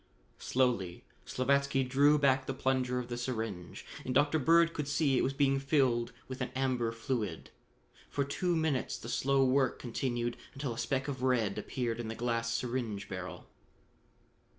Slowly 0.39 1.03
Slavatsky 1.27 1.83
drew 1.87 2.17
back 2.17 2.47
the 2.47 2.55
plunger 2.55 2.97
of 2.97 3.07
the 3.07 3.17
syringe 3.17 3.85
and 4.03 4.15
Dr. 4.15 4.39
Bird 4.39 4.73
could 4.73 4.87
see 4.87 5.15
it 5.15 5.21
was 5.23 5.35
being 5.35 5.59
filled 5.59 6.11
with 6.27 6.41
an 6.41 6.49
amber 6.55 6.91
fluid. 6.91 7.51
For 8.09 8.23
two 8.23 8.55
minutes 8.55 8.97
the 8.97 9.09
slow 9.09 9.45
work 9.45 9.77
continued, 9.77 10.37
until 10.55 10.73
a 10.73 10.77
speck 10.79 11.07
of 11.07 11.21
red 11.21 11.59
appeared 11.59 11.99
in 11.99 12.07
the 12.07 12.15
glass 12.15 12.51
syringe 12.51 13.09
barrel. 13.09 13.45